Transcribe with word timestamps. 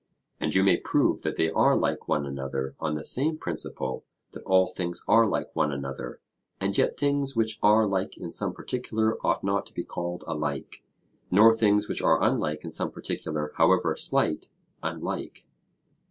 And 0.39 0.55
you 0.55 0.63
may 0.63 0.77
prove 0.77 1.21
that 1.21 1.35
they 1.35 1.51
are 1.51 1.77
like 1.77 2.07
one 2.07 2.25
another 2.25 2.73
on 2.79 2.95
the 2.95 3.05
same 3.05 3.37
principle 3.37 4.03
that 4.31 4.41
all 4.45 4.65
things 4.65 5.03
are 5.07 5.27
like 5.27 5.55
one 5.55 5.71
another; 5.71 6.19
and 6.59 6.75
yet 6.75 6.97
things 6.97 7.35
which 7.35 7.59
are 7.61 7.85
like 7.85 8.17
in 8.17 8.31
some 8.31 8.51
particular 8.51 9.19
ought 9.23 9.43
not 9.43 9.67
to 9.67 9.73
be 9.75 9.83
called 9.83 10.23
alike, 10.25 10.83
nor 11.29 11.53
things 11.53 11.87
which 11.87 12.01
are 12.01 12.23
unlike 12.23 12.63
in 12.65 12.71
some 12.71 12.89
particular, 12.89 13.51
however 13.57 13.95
slight, 13.95 14.49
unlike. 14.81 15.45